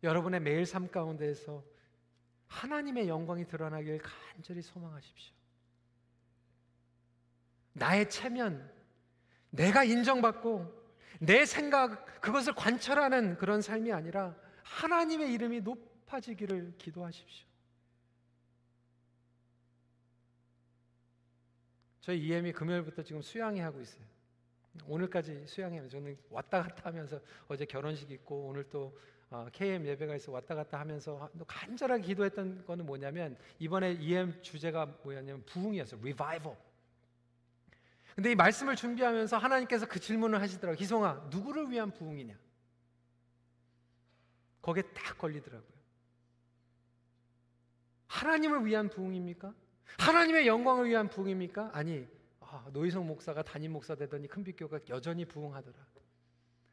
[0.02, 1.64] 여러분의 매일 삶 가운데에서
[2.52, 5.34] 하나님의 영광이 드러나길 간절히 소망하십시오.
[7.72, 8.70] 나의 체면,
[9.50, 10.82] 내가 인정받고
[11.20, 17.46] 내 생각, 그것을 관철하는 그런 삶이 아니라 하나님의 이름이 높아지기를 기도하십시오.
[22.02, 24.04] 저희 EM이 금요일부터 지금 수양회 하고 있어요.
[24.86, 28.98] 오늘까지 수양회 저는 왔다 갔다 하면서 어제 결혼식 있고 오늘 또
[29.52, 35.42] KM 어, 예배가 있어 왔다 갔다 하면서 간절하게 기도했던 거는 뭐냐면 이번에 EM 주제가 뭐였냐면
[35.46, 36.00] 부흥이었어요.
[36.02, 36.56] 리바이벌.
[38.14, 40.76] 근데 이 말씀을 준비하면서 하나님께서 그 질문을 하시더라고요.
[40.78, 42.38] 희송아, 누구를 위한 부흥이냐?
[44.60, 45.72] 거기에 딱 걸리더라고요.
[48.06, 49.54] 하나님을 위한 부흥입니까?
[49.98, 51.70] 하나님의 영광을 위한 부흥입니까?
[51.72, 52.06] 아니,
[52.40, 55.74] 아, 노희성 목사가 담임 목사 되더니 큰빛교가 여전히 부흥하더라.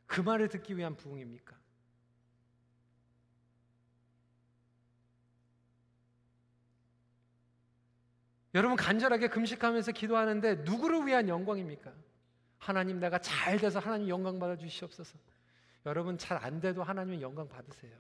[0.06, 1.58] 그 말을 듣기 위한 부흥입니까?
[8.54, 11.92] 여러분 간절하게 금식하면서 기도하는데 누구를 위한 영광입니까?
[12.58, 15.18] 하나님 내가 잘 돼서 하나님 영광 받아 주시옵소서.
[15.86, 17.92] 여러분 잘 안 돼도 하나님 영광 받으세요.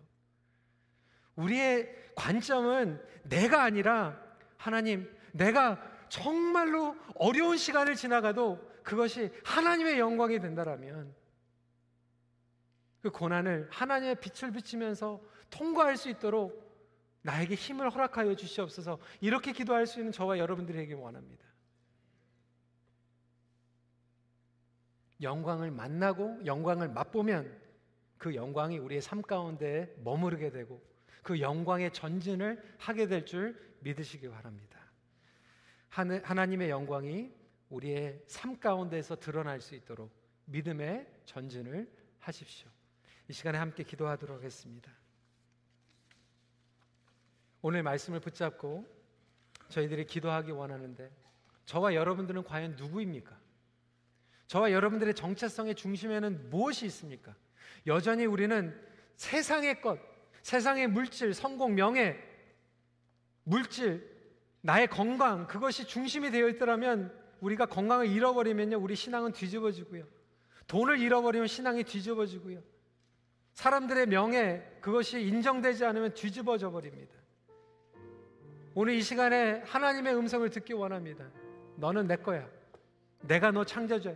[1.35, 4.21] 우리의 관점은 내가 아니라
[4.57, 11.13] 하나님 내가 정말로 어려운 시간을 지나가도 그것이 하나님의 영광이 된다라면
[13.01, 16.68] 그 고난을 하나님의 빛을 비치면서 통과할 수 있도록
[17.21, 18.99] 나에게 힘을 허락하여 주시옵소서.
[19.21, 21.45] 이렇게 기도할 수 있는 저와 여러분들에게 원합니다.
[25.21, 27.59] 영광을 만나고 영광을 맛보면
[28.17, 30.81] 그 영광이 우리의 삶 가운데 머무르게 되고
[31.23, 34.79] 그 영광의 전진을 하게 될 줄 믿으시기 바랍니다.
[35.89, 37.33] 하나님의 영광이
[37.69, 40.11] 우리의 삶 가운데서 드러날 수 있도록
[40.45, 42.69] 믿음의 전진을 하십시오.
[43.27, 44.91] 이 시간에 함께 기도하도록 하겠습니다.
[47.61, 48.85] 오늘 말씀을 붙잡고
[49.69, 51.11] 저희들이 기도하기 원하는데
[51.65, 53.37] 저와 여러분들은 과연 누구입니까?
[54.47, 57.35] 저와 여러분들의 정체성의 중심에는 무엇이 있습니까?
[57.85, 58.75] 여전히 우리는
[59.15, 59.99] 세상의 것,
[60.41, 62.17] 세상의 물질, 성공, 명예,
[63.43, 64.09] 물질,
[64.61, 70.05] 나의 건강, 그것이 중심이 되어 있더라면 우리가 건강을 잃어버리면요, 우리 신앙은 뒤집어지고요.
[70.67, 72.63] 돈을 잃어버리면 신앙이 뒤집어지고요.
[73.53, 77.18] 사람들의 명예, 그것이 인정되지 않으면 뒤집어져 버립니다.
[78.81, 81.25] 오늘 이 시간에 하나님의 음성을 듣기 원합니다.
[81.75, 82.47] 너는 내 거야.
[83.19, 84.15] 내가 너 창조자야.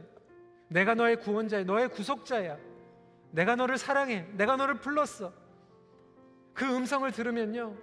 [0.69, 1.65] 내가 너의 구원자야.
[1.65, 2.58] 너의 구속자야.
[3.32, 4.26] 내가 너를 사랑해.
[4.38, 5.34] 내가 너를 불렀어.
[6.54, 7.76] 그 음성을 들으면요.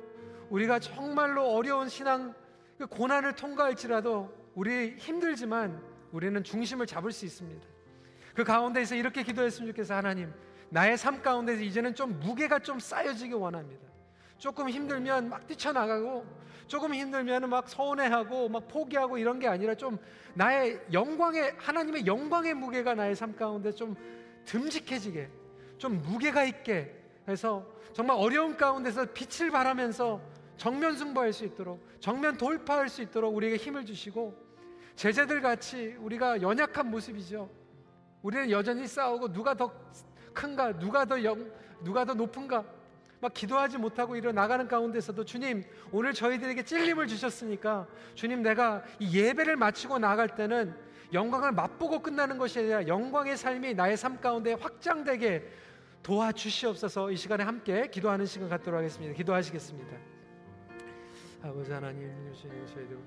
[0.49, 2.35] 우리가 정말로 어려운 신앙,
[2.79, 7.69] 그 고난을 통과할지라도 우리 힘들지만 우리는 중심을 잡을 수 있습니다.
[8.35, 9.97] 그 가운데에서 이렇게 기도했으면 좋겠어.
[9.97, 10.33] 하나님,
[10.71, 13.90] 나의 삶 가운데서 이제는 좀 무게가 좀 쌓여지기 원합니다.
[14.41, 16.25] 조금 힘들면 막 뛰쳐나가고
[16.67, 19.99] 조금 힘들면 막 서운해하고 막 포기하고 이런 게 아니라 좀
[20.33, 23.95] 나의 영광의 하나님의 영광의 무게가 나의 삶 가운데 좀
[24.47, 25.29] 듬직해지게
[25.77, 26.97] 좀 무게가 있게
[27.29, 30.21] 해서 정말 어려운 가운데서 빛을 발하면서
[30.57, 34.35] 정면 승부할 수 있도록 정면 돌파할 수 있도록 우리에게 힘을 주시고
[34.97, 37.51] 제자들 같이 우리가 연약한 모습이죠.
[38.23, 39.71] 우리는 여전히 싸우고 누가 더
[40.33, 41.51] 큰가 누가 더 영,
[41.83, 42.65] 누가 더 높은가
[43.21, 49.57] 막 기도하지 못하고 일어 나가는 가운데서도 주님 오늘 저희들에게 찔림을 주셨으니까 주님 내가 이 예배를
[49.57, 50.75] 마치고 나갈 때는
[51.13, 55.47] 영광을 맛보고 끝나는 것이 아니라 영광의 삶이 나의 삶 가운데 확장되게
[56.03, 59.13] 도와주시옵소서 이 시간에 함께 기도하는 시간 갖도록 하겠습니다.
[59.15, 59.97] 기도하시겠습니다.
[61.43, 62.99] 아버지 하나님 주시는 저희들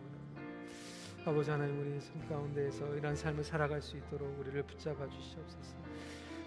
[1.25, 5.82] 아버지 하나님 우리 삶 가운데에서 이런 삶을 살아갈 수 있도록 우리를 붙잡아 주시옵소서.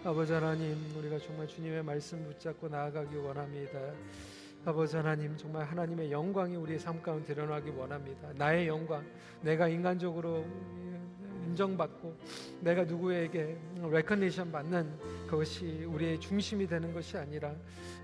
[0.04, 3.80] 아버지 하나님, 우리가 정말 주님의 말씀 붙잡고 나아가기 원합니다.
[4.64, 8.32] 아버지 하나님, 정말 하나님의 영광이 우리의 삶 가운데 드러나기 원합니다.
[8.34, 9.04] 나의 영광,
[9.42, 10.44] 내가 인간적으로
[11.46, 12.16] 인정받고
[12.60, 13.56] 내가 누구에게
[13.90, 14.90] 레커니션 받는
[15.26, 17.54] 그것이 우리의 중심이 되는 것이 아니라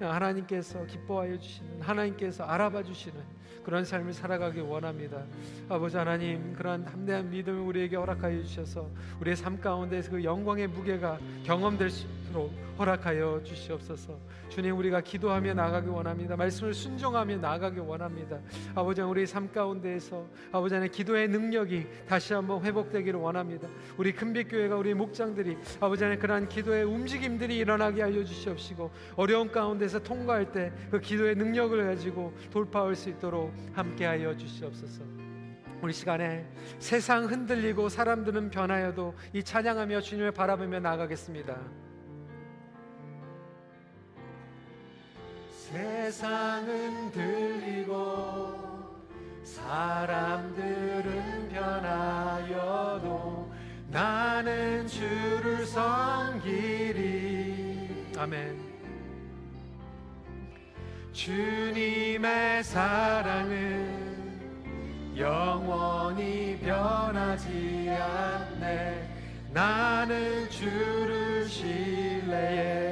[0.00, 5.24] 하나님께서 기뻐하여 주시는 하나님께서 알아봐 주시는 그런 삶을 살아가기 원합니다.
[5.68, 8.90] 아버지 하나님 그러한 담대한 믿음을 우리에게 허락하여 주셔서
[9.20, 14.18] 우리의 삶 가운데서 그 영광의 무게가 경험될 수 있도록 허락하여 주시옵소서.
[14.48, 16.36] 주님 우리가 기도하며 나가기 원합니다.
[16.36, 18.38] 말씀을 순종하며 나가기 원합니다.
[18.74, 23.68] 아버지 우리 삶 가운데에서 아버지 하나님 기도의 능력이 다시 한번 회복되기를 원합니다.
[23.96, 30.50] 우리 큰빛교회가 우리 목장들이 아버지 하나님 그러한 기도의 움직임들이 일어나게 하여 주시옵시고 어려운 가운데서 통과할
[30.50, 35.02] 때 그 기도의 능력을 가지고 돌파할 수 있도록 함께하여 주시옵소서.
[35.82, 36.46] 우리 시간에
[36.78, 41.56] 세상 흔들리고 사람들은 변하여도 이 찬양하며 주님을 바라보며 나가겠습니다.
[45.72, 48.52] 세상은 들리고
[49.42, 53.50] 사람들은 변하여도
[53.88, 57.00] 나는 주를 섬기리
[58.18, 58.60] 아멘.
[61.14, 64.12] 주님의 사랑은
[65.16, 69.08] 영원히 변하지 않네.
[69.54, 72.91] 나는 주를 신뢰해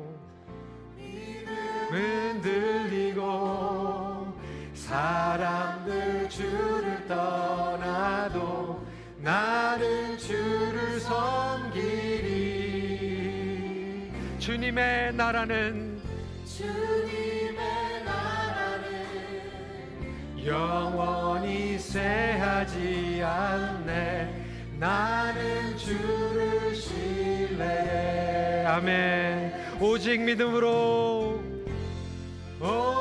[6.31, 8.81] 주를 떠나도
[9.17, 12.41] 나는 주를 섬기리.
[14.39, 16.01] 주님의 나라는
[16.45, 19.05] 주님의 나라는
[20.45, 24.45] 영원히 쇠하지 않네.
[24.79, 29.53] 나는 주를 신뢰해 아멘.
[29.81, 31.43] 오직 믿음으로.
[32.61, 33.00] 오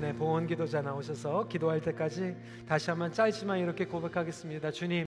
[0.00, 2.34] 시간에 봉헌 기도자 나오셔서 기도할 때까지
[2.66, 4.70] 다시 한번 짧지만 이렇게 고백하겠습니다.
[4.70, 4.96] 주님